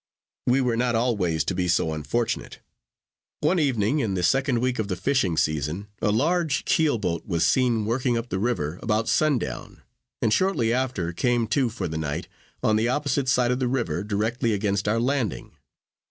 [0.47, 2.57] We were not always to be so unfortunate.
[3.41, 7.45] One evening, in the second week of the fishing season, a large keel boat was
[7.45, 9.83] seen working up the river about sundown;
[10.19, 12.27] and shortly after, came to for the night,
[12.63, 15.51] on the opposite side of the river, directly against our landing.